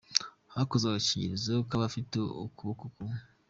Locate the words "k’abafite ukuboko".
1.69-2.83